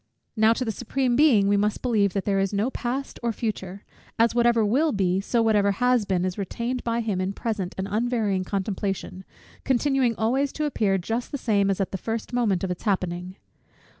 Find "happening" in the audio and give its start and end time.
12.81-13.35